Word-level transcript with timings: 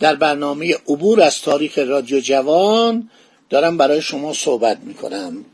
در 0.00 0.14
برنامه 0.14 0.74
عبور 0.74 1.20
از 1.20 1.40
تاریخ 1.40 1.78
رادیو 1.78 2.20
جوان 2.20 3.10
دارم 3.50 3.76
برای 3.76 4.02
شما 4.02 4.32
صحبت 4.32 4.78
می‌کنم. 4.84 5.44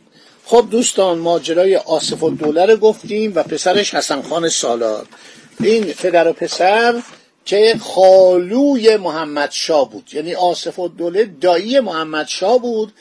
خب 0.44 0.66
دوستان 0.70 1.19
ماجرای 1.19 1.77
آصف 1.77 2.22
الدوله 2.22 2.66
رو 2.66 2.77
گفتیم 2.77 3.33
و 3.34 3.42
پسرش 3.42 3.94
حسن 3.94 4.22
خان 4.22 4.48
سالار. 4.48 5.06
این 5.61 5.84
پدر 5.84 6.28
و 6.28 6.33
پسر 6.33 7.03
که 7.44 7.77
خالوی 7.80 8.97
محمد 8.97 9.50
شاه 9.50 9.91
بود. 9.91 10.11
یعنی 10.12 10.34
آصف 10.34 10.78
الدوله 10.78 11.25
دایی 11.41 11.81
محمد 11.81 12.27
شاه 12.28 12.58
بود 12.58 12.92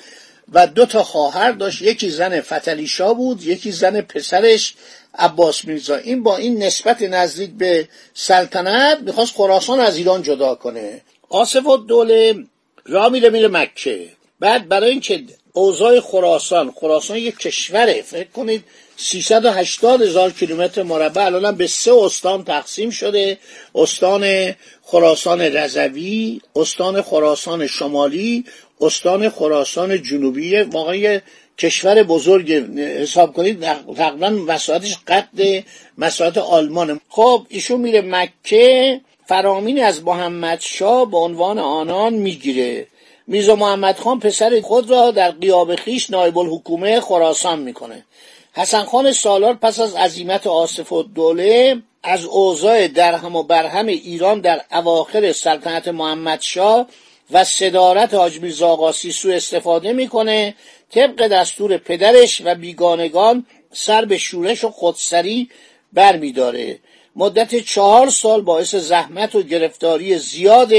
و 0.53 0.67
دو 0.67 0.85
تا 0.85 1.03
خواهر 1.03 1.51
داشت. 1.51 1.81
یکی 1.81 2.09
زن 2.09 2.41
فتلی 2.41 2.87
شاه 2.87 3.13
بود 3.13 3.43
یکی 3.43 3.71
زن 3.71 4.01
پسرش 4.01 4.75
عباس 5.17 5.65
میرزا. 5.65 5.95
این 5.95 6.23
با 6.23 6.37
این 6.37 6.63
نسبت 6.63 7.01
نزدیک 7.01 7.51
به 7.57 7.87
سلطنت 8.13 8.99
می‌خواست 8.99 9.33
خراسان 9.35 9.79
از 9.79 9.97
ایران 9.97 10.23
جدا 10.23 10.55
کنه. 10.55 11.01
آصف 11.29 11.67
الدوله 11.67 12.45
را 12.85 13.09
میره 13.09 13.29
میره 13.29 13.47
مکه. 13.47 14.09
بعد 14.39 14.67
برای 14.67 14.89
اینکه 14.89 15.23
اوضاع 15.53 15.99
خراسان 15.99 16.71
خراسان 16.71 17.17
یک 17.17 17.37
کشوره 17.37 18.01
فکر 18.01 18.29
کنید 18.29 18.63
380 18.97 20.01
هزار 20.01 20.31
کیلومتر 20.31 20.83
مربع 20.83 21.25
الان 21.25 21.55
به 21.55 21.67
سه 21.67 21.93
استان 21.93 22.43
تقسیم 22.43 22.89
شده. 22.89 23.37
استان 23.75 24.53
خراسان 24.81 25.41
رضوی 25.41 26.41
استان 26.55 27.01
خراسان 27.01 27.67
شمالی 27.67 28.45
استان 28.81 29.29
خراسان 29.29 30.03
جنوبی. 30.03 30.61
واقعا 30.61 31.19
کشور 31.57 32.03
بزرگ 32.03 32.51
حساب 32.77 33.33
کنید 33.33 33.61
تقریبا 33.97 34.29
مساحتش 34.29 34.97
قد 35.07 35.63
مساحت 35.97 36.37
آلمان. 36.37 36.99
خب 37.09 37.45
ایشون 37.49 37.81
میره 37.81 38.01
مکه. 38.01 39.01
فرامین 39.27 39.83
از 39.83 40.03
محمد 40.03 40.59
شاه 40.61 41.11
به 41.11 41.17
عنوان 41.17 41.59
آنان 41.59 42.13
می‌گیره. 42.13 42.87
میرزا 43.27 43.55
محمد 43.55 43.99
خان 43.99 44.19
پسر 44.19 44.61
خود 44.61 44.89
را 44.89 45.11
در 45.11 45.31
قیاب 45.31 45.75
خیش 45.75 46.09
نایب 46.09 46.37
الحکومه 46.37 46.99
خراسان 46.99 47.59
می‌کنه. 47.59 48.05
حسن 48.53 48.83
خان 48.83 49.11
سالار 49.11 49.53
پس 49.53 49.79
از 49.79 49.95
عزیمت 49.95 50.47
آصف 50.47 50.93
الدوله 50.93 51.81
از 52.03 52.25
اوضاع 52.25 52.87
درهم 52.87 53.35
و 53.35 53.43
برهم 53.43 53.87
ایران 53.87 54.41
در 54.41 54.61
اواخر 54.71 55.31
سلطنت 55.31 55.87
محمد 55.87 56.41
شاه 56.41 56.87
و 57.31 57.43
صدارت 57.43 58.13
حاج 58.13 58.39
میرزا 58.39 58.67
آقاسی 58.67 59.11
سو 59.11 59.29
استفاده 59.29 59.93
می‌کنه. 59.93 60.55
طبق 60.91 61.27
دستور 61.27 61.77
پدرش 61.77 62.41
و 62.45 62.55
بیگانگان 62.55 63.45
سر 63.71 64.05
به 64.05 64.17
شورش 64.17 64.63
و 64.63 64.69
خودسری 64.69 65.49
برمیداره. 65.93 66.79
مدت 67.15 67.55
چهار 67.55 68.09
سال 68.09 68.41
باعث 68.41 68.75
زحمت 68.75 69.35
و 69.35 69.41
گرفتاری 69.41 70.17
زیاد 70.17 70.71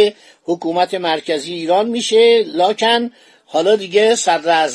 حکومت 0.44 0.94
مرکزی 0.94 1.54
ایران 1.54 1.88
میشه. 1.88 2.44
لاکن 2.46 3.10
حالا 3.46 3.76
دیگه 3.76 4.14
صدر 4.14 4.68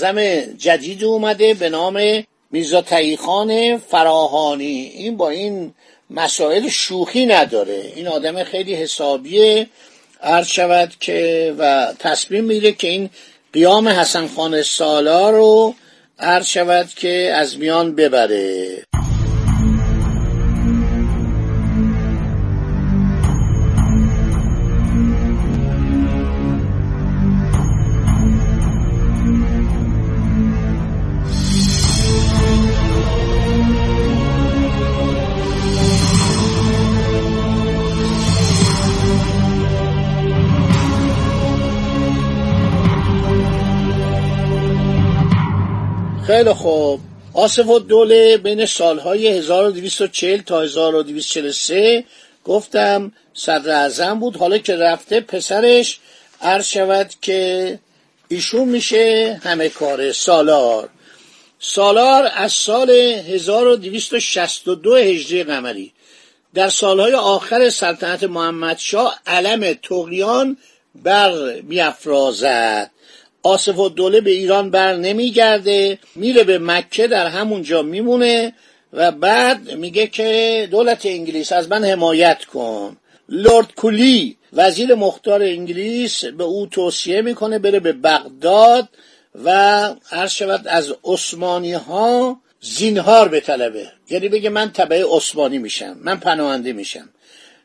جدید 0.57 1.03
اومده 1.03 1.53
به 1.53 1.69
نام 1.69 2.23
میرزا 2.51 2.81
تاییخان 2.81 3.77
فراهانی. 3.77 4.91
این 4.95 5.17
با 5.17 5.29
این 5.29 5.73
مسائل 6.09 6.69
شوخی 6.69 7.25
نداره. 7.25 7.91
این 7.95 8.07
آدم 8.07 8.43
خیلی 8.43 8.75
حسابیه. 8.75 9.67
عرض 10.23 10.47
شود 10.47 10.93
که 10.99 11.53
و 11.57 11.93
تصمیم 11.99 12.43
میره 12.43 12.72
که 12.72 12.88
این 12.88 13.09
قیام 13.53 13.88
حسن 13.88 14.28
خان 14.28 14.61
سالار 14.61 15.33
رو 15.33 15.75
عرض 16.19 16.45
شود 16.45 16.89
که 16.95 17.33
از 17.35 17.57
میان 17.57 17.95
ببره. 17.95 18.83
خیلی 46.41 46.53
خوب. 46.53 47.00
آصف 47.34 47.69
الدوله 47.69 48.38
بین 48.38 48.66
سالهای 48.66 49.28
1240 49.28 50.41
تا 50.41 50.62
1243 50.62 52.03
گفتم 52.46 53.12
صدر 53.34 53.69
اعظم 53.69 54.19
بود. 54.19 54.38
حالا 54.38 54.57
که 54.57 54.75
رفته 54.75 55.19
پسرش 55.19 56.00
عرض 56.41 56.68
شود 56.68 57.13
که 57.22 57.79
ایشون 58.28 58.69
میشه 58.69 59.40
همه 59.44 59.69
کاره 59.69 60.12
سالار. 60.12 60.90
سالار 61.59 62.31
از 62.35 62.52
سال 62.52 62.90
1262 62.90 64.96
هجری 64.96 65.44
قمری. 65.44 65.91
در 66.53 66.69
سالهای 66.69 67.13
آخر 67.13 67.69
سلطنت 67.69 68.23
محمد 68.23 68.78
شاه 68.78 69.19
علم 69.28 69.73
تقیان 69.73 70.58
بر 70.96 71.62
میافرازد. 71.62 72.91
آصف 73.44 73.79
و 73.79 73.90
دوله 73.90 74.22
به 74.22 74.31
ایران 74.31 74.72
بر 74.72 74.96
نمیگرده 74.96 76.00
میره 76.16 76.44
به 76.44 76.59
مکه 76.59 77.07
در 77.07 77.28
همونجا 77.28 77.81
میمونه 77.81 78.53
و 78.94 79.12
بعد 79.12 79.72
میگه 79.72 80.07
که 80.07 80.68
دولت 80.72 81.06
انگلیس 81.06 81.52
از 81.52 81.69
من 81.69 81.85
حمایت 81.85 82.46
کن. 82.46 82.97
لورد 83.29 83.75
کولی 83.75 84.38
وزیر 84.53 84.96
مختار 84.96 85.41
انگلیس 85.44 86.25
به 86.25 86.44
او 86.44 86.66
توصیه 86.66 87.22
می‌کنه 87.22 87.59
بره 87.59 87.79
به 87.79 87.94
بغداد 87.94 88.90
و 89.46 89.50
عرض 90.12 90.31
شود 90.31 90.68
از 90.68 90.94
عثمانی 91.03 91.73
ها 91.73 92.41
زینهار 92.62 93.28
به 93.28 93.40
طلبه 93.40 93.88
یعنی 94.09 94.29
بگه 94.29 94.50
من 94.50 94.72
تبع 94.72 95.03
عثمانی 95.09 95.58
میشم 95.58 95.97
من 96.03 96.19
پناهنده 96.19 96.73
میشم. 96.73 97.09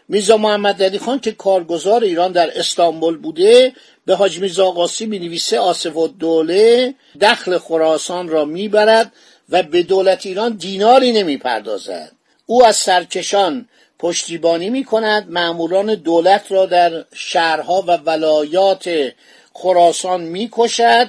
میرزا 0.09 0.37
محمد 0.37 0.83
علی 0.83 0.99
خان 0.99 1.21
که 1.21 1.33
کارگزار 1.33 2.05
ایران 2.05 2.33
در 2.33 2.59
استانبول 2.59 3.17
بوده 3.17 3.73
به 4.07 4.15
حاج 4.15 4.39
میرزا 4.39 4.71
قاسی 4.71 5.07
می 5.07 5.19
نویسه 5.19 5.59
آصف 5.59 5.97
الدوله 5.97 6.95
دخل 7.21 7.59
خراسان 7.59 8.29
را 8.29 8.45
می‌برد 8.45 9.13
و 9.49 9.63
به 9.63 9.83
دولت 9.83 10.27
ایران 10.27 10.53
دیناری 10.53 11.13
نمی 11.13 11.37
پردازد. 11.37 12.13
او 12.47 12.65
از 12.65 12.77
سرکشان 12.77 13.69
پشتیبانی 13.99 14.71
می 14.71 14.85
کند 14.85 15.31
معمولان 15.31 15.95
دولت 15.95 16.53
را 16.53 16.67
در 16.67 17.05
شهرها 17.15 17.85
و 17.87 17.97
ولایات 17.97 19.13
خراسان 19.53 20.21
می 20.21 20.49
کشد 20.53 21.09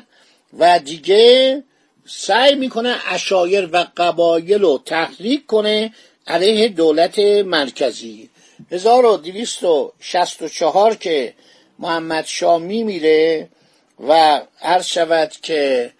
و 0.59 0.79
دیگه 0.79 1.63
سعی 2.05 2.55
می‌کنه 2.55 2.95
اشایر 3.07 3.69
و 3.71 3.85
قبایل 3.97 4.61
رو 4.61 4.81
تحریک 4.85 5.45
کنه 5.45 5.93
علیه 6.27 6.67
دولت 6.67 7.19
مرکزی 7.19 8.29
1264 8.71 10.95
که 10.95 11.33
محمد 11.79 12.25
شاه 12.25 12.57
میمیره 12.57 13.49
و 14.07 14.41
عرض 14.61 14.85
شود 14.85 15.31
که 15.41 15.91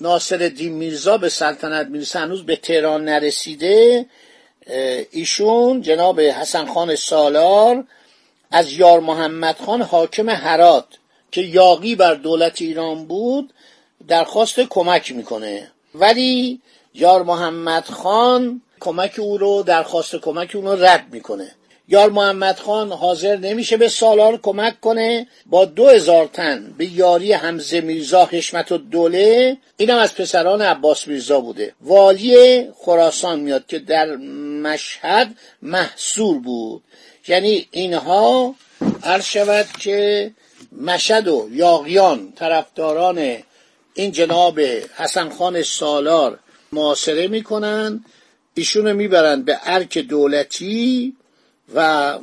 ناصر 0.00 0.36
دین 0.36 0.72
میرزا 0.72 1.18
به 1.18 1.28
سلطنت 1.28 1.86
می‌رسه 1.86 2.18
هنوز 2.18 2.46
به 2.46 2.56
تهران 2.56 3.04
نرسیده 3.04 4.06
ایشون 5.10 5.82
جناب 5.82 6.20
حسن 6.20 6.66
خان 6.66 6.96
سالار 6.96 7.84
از 8.50 8.72
یار 8.72 9.00
محمد 9.00 9.56
خان 9.56 9.82
حاکم 9.82 10.28
هرات 10.28 10.86
که 11.32 11.40
یاقی 11.40 11.94
بر 11.94 12.14
دولت 12.14 12.62
ایران 12.62 13.04
بود 13.04 13.52
درخواست 14.08 14.60
کمک 14.60 15.12
می‌کنه. 15.12 15.70
ولی 15.94 16.60
یار 16.94 17.22
محمد 17.22 17.84
خان 17.84 18.62
کمک 18.80 19.14
او 19.18 19.38
رو 19.38 19.62
درخواست 19.62 20.16
کمک 20.16 20.50
اون 20.54 20.64
رو 20.64 20.84
رد 20.84 21.06
می‌کنه. 21.12 21.54
یار 21.88 22.10
محمد 22.10 22.58
خان 22.58 22.92
حاضر 22.92 23.36
نمیشه 23.36 23.76
به 23.76 23.88
سالار 23.88 24.36
کمک 24.36 24.80
کنه 24.80 25.26
با 25.46 25.64
دو 25.64 25.88
هزار 25.88 26.26
تن 26.26 26.74
به 26.78 26.86
یاری 26.86 27.32
حمزه 27.32 27.80
میرزا 27.80 28.24
حشمت 28.24 28.72
و 28.72 28.78
دوله. 28.78 29.56
اینم 29.76 29.98
از 29.98 30.14
پسران 30.14 30.62
عباس 30.62 31.08
میرزا 31.08 31.40
بوده. 31.40 31.74
والی 31.80 32.68
خراسان 32.76 33.40
میاد 33.40 33.66
که 33.66 33.78
در 33.78 34.16
مشهد 34.62 35.34
محصور 35.62 36.38
بود. 36.38 36.82
یعنی 37.28 37.66
اینها 37.70 38.54
عرض 39.02 39.24
شود 39.24 39.66
که 39.78 40.30
مشهد 40.80 41.28
و 41.28 41.48
یاغیان 41.52 42.32
طرفداران 42.36 43.36
این 43.94 44.12
جناب 44.12 44.60
حسن 44.96 45.28
خان 45.28 45.62
سالار 45.62 46.38
معاصره 46.72 47.28
می‌کنن. 47.28 48.04
ایشونو 48.54 48.94
می‌برن 48.94 49.42
به 49.42 49.58
ارک 49.64 49.98
دولتی. 49.98 51.16
و 51.74 52.18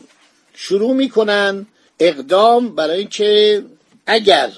شروع 0.53 0.93
می‌کنن 0.93 1.67
اقدام 1.99 2.75
برای 2.75 2.97
اینکه 2.97 3.63
اگر 4.05 4.51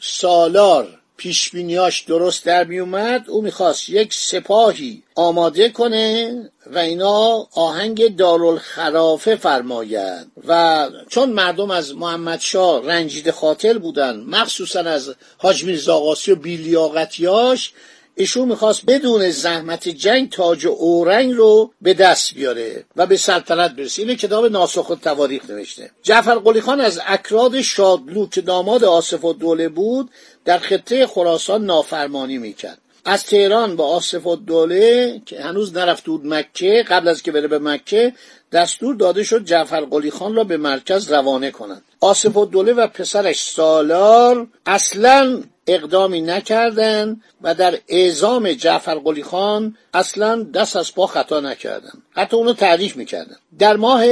سالار 0.00 0.98
پیشبینیاش 1.16 2.00
درست 2.00 2.44
در 2.44 2.64
میومد 2.64 3.24
او 3.28 3.42
می‌خواست 3.42 3.88
یک 3.88 4.14
سپاهی 4.14 5.02
آماده 5.14 5.68
کنه 5.68 6.34
و 6.66 6.78
اینا 6.78 7.48
آهنگ 7.52 8.16
دارالخرافه 8.16 9.36
فرماید 9.36 10.26
و 10.46 10.88
چون 11.08 11.30
مردم 11.30 11.70
از 11.70 11.96
محمد 11.96 12.40
شاه 12.40 12.86
رنجیده 12.86 13.32
خاطر 13.32 13.78
بودن 13.78 14.16
مخصوصا 14.20 14.80
از 14.80 15.14
حاج 15.38 15.64
میرزا 15.64 16.00
و 16.00 16.14
بیلیاقتیاش 16.34 17.72
ایشون 18.14 18.48
می‌خواست 18.48 18.86
بدون 18.86 19.30
زحمت 19.30 19.88
جنگ 19.88 20.30
تاج 20.30 20.66
اورنگ 20.66 21.32
رو 21.32 21.70
به 21.82 21.94
دست 21.94 22.34
بیاره 22.34 22.84
و 22.96 23.06
به 23.06 23.16
سلطنت 23.16 23.76
برسه. 23.76 24.02
این 24.02 24.16
کتاب 24.16 24.46
ناسخ 24.46 24.90
و 24.90 24.94
تواریخ 24.94 25.50
نوشته. 25.50 25.90
جعفر 26.02 26.34
قلی 26.34 26.60
خان 26.60 26.80
از 26.80 27.00
اکراد 27.06 27.60
شادلو 27.60 28.26
که 28.26 28.40
داماد 28.40 28.84
آصف 28.84 29.24
و 29.24 29.32
دوله 29.32 29.68
بود 29.68 30.10
در 30.44 30.58
خطه 30.58 31.06
خراسان 31.06 31.64
نافرمانی 31.64 32.38
می‌کرد. 32.38 32.78
از 33.04 33.24
تهران 33.24 33.76
با 33.76 33.86
آصف 33.86 34.26
و 34.26 34.36
دوله 34.36 35.22
که 35.26 35.40
هنوز 35.40 35.76
نرفت 35.76 36.04
بود 36.04 36.26
مکه 36.26 36.84
قبل 36.88 37.08
از 37.08 37.22
که 37.22 37.32
بره 37.32 37.48
به 37.48 37.58
مکه 37.58 38.12
دستور 38.52 38.94
داده 38.94 39.24
شد 39.24 39.44
جعفر 39.44 39.80
قلی 39.80 40.10
خان 40.10 40.34
را 40.34 40.44
به 40.44 40.56
مرکز 40.56 41.12
روانه 41.12 41.50
کنند. 41.50 41.82
آصف 42.00 42.36
و 42.36 42.44
دوله 42.44 42.72
و 42.72 42.86
پسرش 42.86 43.42
سالار 43.42 44.46
اصلا 44.66 45.42
اقدامی 45.66 46.20
نکردند 46.20 47.22
و 47.42 47.54
در 47.54 47.78
اعزام 47.88 48.52
جعفر 48.52 48.94
قلی 48.94 49.22
خان 49.22 49.76
اصلا 49.94 50.42
دست 50.42 50.76
از 50.76 50.94
پا 50.94 51.06
خطا 51.06 51.40
نکردن. 51.40 52.02
حتی 52.10 52.36
اونو 52.36 52.52
تعریف 52.52 52.96
می‌کردن. 52.96 53.36
در 53.58 53.76
ماه 53.76 54.04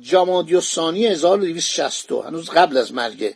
جمادی 0.00 0.60
ثانی 0.60 1.06
1262 1.06 2.22
هنوز 2.22 2.50
قبل 2.50 2.76
از 2.76 2.92
مرگ 2.94 3.34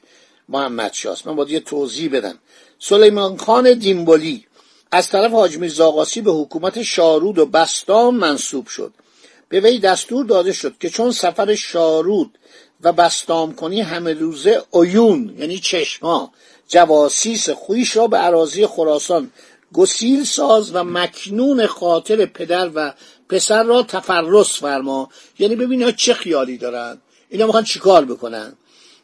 محمد 0.49 0.93
شاست 0.93 1.27
من 1.27 1.37
باید 1.37 1.51
یه 1.51 1.61
توضیح 1.61 2.11
بدم. 2.11 2.39
سلیمان 2.79 3.37
خان 3.37 3.75
دیمبولی 3.75 4.47
از 4.93 5.09
طرف 5.09 5.33
حاج 5.33 5.59
میرزا 5.59 5.91
به 6.25 6.33
حکومت 6.33 6.83
شارود 6.83 7.39
و 7.39 7.47
بستام 7.47 8.17
منصوب 8.17 8.67
شد. 8.67 8.93
به 9.49 9.61
وی 9.61 9.79
دستور 9.79 10.25
داده 10.25 10.53
شد 10.53 10.79
که 10.79 10.91
چون 10.91 11.11
سفر 11.11 11.55
شارود 11.55 12.39
و 12.83 12.93
بستام 12.93 13.55
کنی 13.55 13.81
همه 13.81 14.13
روزه 14.13 14.63
عیون 14.73 15.35
یعنی 15.39 15.59
چشما 15.59 16.33
جواسیس 16.71 17.51
خویش 17.51 17.97
را 17.97 18.07
به 18.07 18.17
عراضی 18.17 18.67
خراسان 18.67 19.31
گسیل 19.73 20.25
ساز 20.25 20.75
و 20.75 20.85
مکنون 20.85 21.67
خاطر 21.67 22.27
پدر 22.27 22.71
و 22.75 22.95
پسر 23.29 23.63
را 23.63 23.83
تفرس 23.83 24.59
فرما. 24.59 25.11
یعنی 25.39 25.57
ببین 25.57 25.93
چه 25.93 26.15
خیالی 26.15 26.59
دارن. 26.59 26.99
اینا 27.29 27.47
می‌خوان 27.47 27.65
چیکار 27.65 28.05
بکنن؟ 28.05 28.53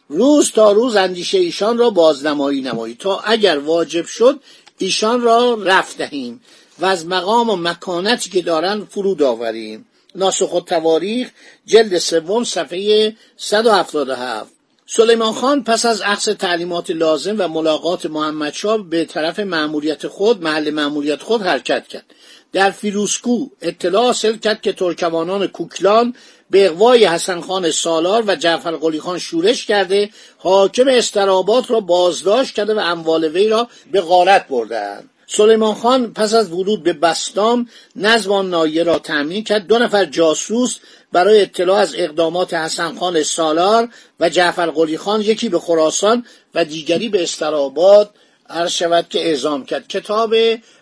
روز 0.08 0.50
تا 0.50 0.72
روز 0.72 0.96
اندیشه 0.96 1.38
ایشان 1.38 1.78
را 1.78 1.90
بازنمایی 1.90 2.60
نمایی. 2.60 2.94
تا 2.94 3.18
اگر 3.18 3.58
واجب 3.58 4.06
شد 4.06 4.40
ایشان 4.78 5.20
را 5.20 5.58
رفت 5.62 5.98
دهیم. 5.98 6.40
و 6.78 6.86
از 6.86 7.06
مقام 7.06 7.50
و 7.50 7.56
مکانتی 7.56 8.30
که 8.30 8.42
دارن 8.42 8.84
فرود 8.84 9.22
آوریم. 9.22 9.86
ناسخ 10.14 10.54
و 10.54 10.60
تواریخ 10.60 11.30
جلد 11.66 11.98
سوم 11.98 12.44
صفحه 12.44 13.16
177 13.36 14.55
سلیمان 14.88 15.32
خان 15.32 15.64
پس 15.64 15.86
از 15.86 16.02
اخذ 16.02 16.28
تعلیمات 16.28 16.90
لازم 16.90 17.36
و 17.38 17.48
ملاقات 17.48 18.06
محمد 18.06 18.52
شاه 18.52 18.90
به 18.90 19.04
طرف 19.04 19.38
معمولیت 19.38 20.06
خود 20.06 20.42
محل 20.42 20.70
معمولیت 20.70 21.22
خود 21.22 21.42
حرکت 21.42 21.88
کرد. 21.88 22.04
در 22.52 22.70
فیروسکو 22.70 23.46
اطلاع 23.62 24.04
حاصل 24.04 24.36
کرد 24.36 24.60
که 24.60 24.72
ترکمانان 24.72 25.46
کوکلان 25.46 26.14
به 26.50 26.66
اقوای 26.66 27.04
حسن 27.04 27.40
خان 27.40 27.70
سالار 27.70 28.24
و 28.26 28.36
جعفر 28.36 28.76
قلی 28.76 29.00
خان 29.00 29.18
شورش 29.18 29.66
کرده 29.66 30.10
حاکم 30.38 30.88
استرابات 30.88 31.70
را 31.70 31.80
بازداشت 31.80 32.54
کرده 32.54 32.74
و 32.74 32.78
اموال 32.78 33.24
وی 33.24 33.48
را 33.48 33.68
به 33.92 34.00
غارت 34.00 34.48
بردند 34.48 35.10
سلیمان 35.26 35.74
خان 35.74 36.12
پس 36.12 36.34
از 36.34 36.52
ورود 36.52 36.82
به 36.82 36.92
بستام 36.92 37.68
نظم 37.96 38.32
نایه 38.32 38.82
را 38.82 38.98
تأمین 38.98 39.44
کرد. 39.44 39.66
دو 39.66 39.78
نفر 39.78 40.04
جاسوس 40.04 40.78
برای 41.12 41.42
اطلاع 41.42 41.78
از 41.78 41.94
اقدامات 41.94 42.54
حسن 42.54 42.94
خان 42.94 43.22
سالار 43.22 43.88
و 44.20 44.28
جعفر 44.28 44.66
قلی 44.66 44.98
خان 44.98 45.20
یکی 45.20 45.48
به 45.48 45.58
خراسان 45.58 46.26
و 46.54 46.64
دیگری 46.64 47.08
به 47.08 47.22
استراباد 47.22 48.14
عرض 48.50 48.70
شود 48.70 49.06
که 49.08 49.28
اعزام 49.28 49.64
کرد. 49.64 49.88
کتاب 49.88 50.34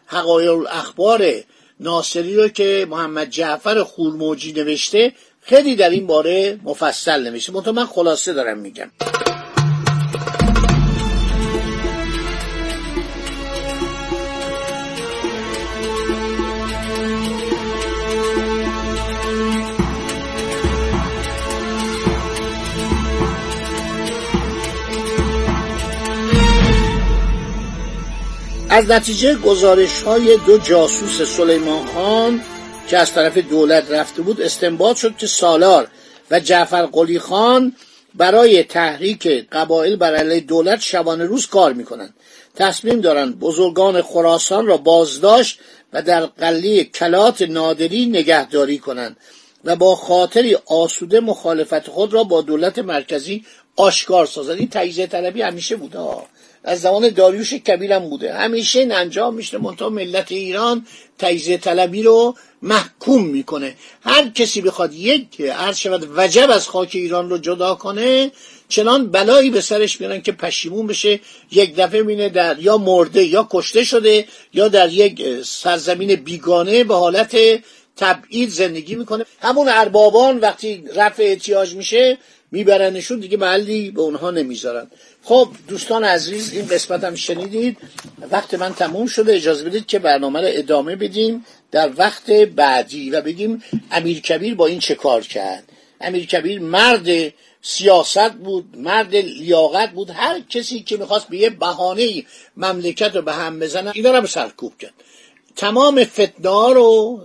حقایق 0.07 0.53
الاخبار 0.53 1.25
ناصری 1.81 2.37
رو 2.37 2.49
که 2.49 2.87
محمد 2.91 3.31
جعفر 3.31 3.83
خورموجی 3.83 4.53
نوشته 4.53 5.13
خیلی 5.41 5.77
در 5.77 5.91
این 5.91 6.07
باره 6.07 6.59
مفصل 6.63 7.23
نوشته. 7.23 7.73
من 7.73 7.87
خلاصه 7.87 8.33
دارم 8.33 8.59
میگم. 8.59 8.91
از 28.75 28.91
نتیجه 28.91 29.35
گزارش 29.35 30.03
های 30.03 30.37
دو 30.47 30.59
جاسوس 30.59 31.23
سلیمان 31.23 31.87
خان 31.87 32.41
که 32.89 32.99
از 32.99 33.13
طرف 33.13 33.39
دولت 33.39 33.91
رفته 33.91 34.23
بود 34.23 34.41
استنباط 34.41 34.97
شد 34.97 35.17
که 35.17 35.27
سالار 35.27 35.89
و 36.31 36.41
جعفر 36.41 36.87
قلی 36.87 37.19
خان 37.19 37.77
برای 38.15 38.63
تحریک 38.63 39.27
قبایل 39.53 39.97
بر 39.97 40.15
علیه 40.15 40.41
دولت 40.41 40.81
شبانه 40.81 41.25
روز 41.25 41.47
کار 41.47 41.73
می‌کنند. 41.73 42.15
تصمیم 42.55 43.01
دارند 43.01 43.39
بزرگان 43.39 44.03
خراسان 44.03 44.67
را 44.67 44.77
بازداشت 44.77 45.59
و 45.93 46.03
در 46.03 46.27
قلی 46.27 46.85
کلات 46.85 47.43
نادری 47.43 48.07
نگهداری 48.07 48.79
کنند 48.79 49.17
و 49.65 49.77
با 49.77 49.97
خاطری 49.97 50.57
آسوده 50.67 51.21
مخالفت 51.21 51.89
خود 51.89 52.15
را 52.15 52.25
با 52.25 52.43
دولت 52.43 52.79
مرکزی 52.79 53.45
آشکار 53.77 54.27
سازند 54.27 54.59
این 54.59 54.69
تجزیه 54.69 55.07
طلبی 55.07 55.43
همیشه 55.43 55.77
بوده 55.77 55.99
از 56.65 56.81
زمان 56.81 57.09
داریوش 57.09 57.55
کبیر 57.55 57.93
هم 57.93 58.09
بوده. 58.09 58.35
همیشه 58.35 58.79
این 58.79 58.93
انجام 58.93 59.35
میشه 59.35 59.59
منتها 59.59 59.89
ملت 59.89 60.33
ایران 60.33 60.87
تجزیه 61.19 61.59
طلبی 61.59 62.03
رو 62.03 62.35
محکوم 62.63 63.27
می‌کنه. 63.27 63.75
هر 64.03 64.29
کسی 64.29 64.61
بخواد 64.61 64.95
یک 64.95 65.41
عرض 65.41 65.79
شود 65.79 66.09
وجب 66.17 66.51
از 66.51 66.69
خاک 66.69 66.91
ایران 66.93 67.31
رو 67.31 67.39
جدا 67.39 67.75
کنه 67.75 68.31
چنان 68.69 69.11
بلایی 69.11 69.51
به 69.51 69.61
سرش 69.61 70.01
میارن 70.01 70.21
که 70.23 70.33
پشیمون 70.33 70.87
بشه 70.87 71.21
یک 71.51 71.77
دفعه 71.77 72.03
مینه 72.03 72.29
در 72.29 72.59
یا 72.59 72.79
مرده 72.79 73.25
یا 73.25 73.49
کشته 73.51 73.85
شده 73.85 74.25
یا 74.53 74.69
در 74.69 74.93
یک 74.93 75.43
سرزمین 75.45 76.15
بیگانه 76.15 76.85
به 76.85 76.95
حالت 76.95 77.37
تبعید 77.97 78.49
زندگی 78.49 78.95
می‌کنه. 78.95 79.25
همون 79.41 79.69
اربابان 79.69 80.39
وقتی 80.39 80.85
رفع 80.95 81.23
احتیاج 81.23 81.75
میشه 81.75 82.19
میبرنشون 82.51 83.21
دیگه 83.21 83.37
محلی 83.37 83.91
به 83.91 84.01
اونها 84.01 84.31
نمی‌ذارن. 84.31 84.91
خب 85.25 85.49
دوستان 85.69 86.05
عزیز 86.05 86.53
این 86.53 86.67
قسمت 86.67 87.05
هم 87.05 87.15
شنیدید. 87.15 87.79
وقت 88.31 88.55
من 88.55 88.75
تموم 88.75 89.07
شده. 89.07 89.35
اجازه 89.35 89.65
بدید 89.65 89.87
که 89.87 89.99
برنامه 89.99 90.41
رو 90.41 90.49
ادامه 90.51 90.97
بدیم 90.97 91.45
در 91.71 91.91
وقت 91.97 92.31
بعدی 92.31 93.11
و 93.11 93.21
بگیم 93.21 93.63
امیر 93.91 94.21
کبیر 94.21 94.55
با 94.55 94.67
این 94.67 94.79
چه 94.79 94.95
کار 94.95 95.23
کرد. 95.23 95.65
امیر 96.01 96.27
کبیر 96.27 96.61
مرد 96.61 97.33
سیاست 97.63 98.33
بود 98.33 98.77
مرد 98.77 99.17
لیاقت 99.17 99.91
بود. 99.91 100.11
هر 100.11 100.41
کسی 100.41 100.81
که 100.81 100.97
می‌خواست 100.97 101.29
به 101.29 101.37
یه 101.37 101.51
بهانه 101.51 102.25
مملکت 102.57 103.17
رو 103.17 103.23
به 103.23 103.33
هم 103.33 103.59
بزنه 103.59 103.91
اینا 103.95 104.19
رو 104.19 104.27
سرکوب 104.27 104.79
کرد. 104.79 104.95
تمام 105.57 106.05
فتنه 106.05 106.75
رو 106.75 107.21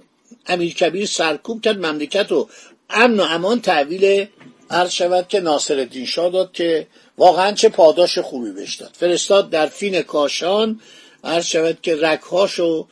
امیر 0.47 0.73
کبیر 0.73 1.05
سرکوب 1.05 1.61
کرد 1.61 1.85
مملکت 1.85 2.31
رو 2.31 2.49
امن 2.89 3.19
و 3.19 3.23
امان 3.23 3.61
تحویل 3.61 4.27
عرض 4.69 4.91
شود 4.91 5.27
که 5.27 5.39
ناصر 5.39 5.87
شاه 6.05 6.29
داد 6.29 6.51
که 6.51 6.87
واقعا 7.19 7.51
چه 7.51 7.69
پاداش 7.69 8.17
خوبی 8.17 8.51
بهش 8.51 8.75
داد. 8.75 8.91
فرستاد 8.93 9.49
در 9.49 9.65
فین 9.65 10.01
کاشان 10.01 10.79
عرض 11.23 11.45
شود 11.45 11.77
که 11.81 11.95
رکهاشو 11.95 12.87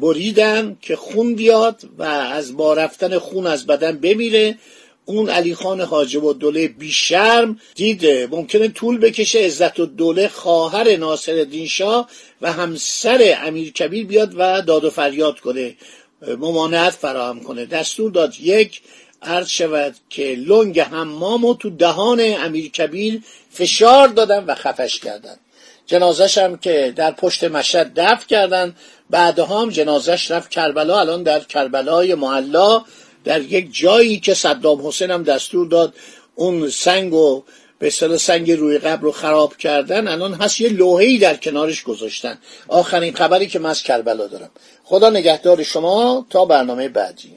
بریدن 0.00 0.76
که 0.82 0.96
خون 0.96 1.34
بیاد 1.34 1.80
و 1.98 2.02
از 2.02 2.56
با 2.56 2.74
رفتن 2.74 3.18
خون 3.18 3.46
از 3.46 3.66
بدن 3.66 3.98
بمیره. 3.98 4.58
اون 5.04 5.28
علی 5.28 5.54
خان 5.54 5.80
حاجب 5.80 6.24
و 6.24 6.32
دوله 6.32 6.68
بیشرم 6.68 7.60
دیده 7.74 8.28
ممکنه 8.30 8.68
طول 8.68 8.98
بکشه 8.98 9.38
عزت 9.38 9.80
و 9.80 9.86
دوله 9.86 10.28
خواهر 10.28 10.96
ناصر 10.96 11.32
الدین 11.32 11.66
شاه 11.66 12.08
و 12.42 12.52
همسر 12.52 13.38
امیر 13.44 13.72
کبیر 13.72 14.06
بیاد 14.06 14.34
و 14.36 14.62
داد 14.62 14.84
و 14.84 14.90
فریاد 14.90 15.40
کنه. 15.40 15.76
ممانعت 16.38 16.92
فراهم 16.92 17.40
کنه. 17.40 17.66
دستور 17.66 18.10
داد 18.10 18.40
یک 18.40 18.80
عرض 19.22 19.48
شود 19.48 19.94
که 20.10 20.34
لنگ 20.34 20.80
حمامو 20.80 21.54
تو 21.54 21.70
دهان 21.70 22.20
امیر 22.20 22.70
کبیر 22.70 23.20
فشار 23.50 24.08
دادن 24.08 24.44
و 24.44 24.54
خفش 24.54 25.00
کردن. 25.00 25.36
جنازش 25.86 26.38
هم 26.38 26.56
که 26.56 26.92
در 26.96 27.10
پشت 27.10 27.44
مشهد 27.44 27.94
دفن 27.94 28.26
کردن 28.26 28.76
بعدها 29.10 29.62
هم 29.62 29.70
جنازش 29.70 30.30
رفت 30.30 30.50
کربلا 30.50 31.00
الان 31.00 31.22
در 31.22 31.40
کربلای 31.40 32.14
معلا 32.14 32.84
در 33.24 33.40
یک 33.40 33.68
جایی 33.72 34.20
که 34.20 34.34
صدام 34.34 34.86
حسین 34.86 35.10
هم 35.10 35.22
دستور 35.22 35.66
داد 35.66 35.94
اون 36.34 36.70
سنگ 36.70 37.14
و 37.14 37.42
به 37.78 37.86
اصطلاح 37.86 38.16
سنگ 38.16 38.50
روی 38.52 38.78
قبر 38.78 39.02
رو 39.02 39.12
خراب 39.12 39.56
کردن 39.56 40.08
الان 40.08 40.34
هست 40.34 40.60
یه 40.60 40.68
لوحه‌ای 40.68 41.18
در 41.18 41.36
کنارش 41.36 41.82
گذاشتن. 41.82 42.38
آخرین 42.68 43.14
خبری 43.14 43.46
که 43.46 43.58
من 43.58 43.70
از 43.70 43.82
کربلا 43.82 44.26
دارم. 44.26 44.50
خدا 44.84 45.10
نگهدار 45.10 45.62
شما 45.62 46.26
تا 46.30 46.44
برنامه 46.44 46.88
بعدی. 46.88 47.36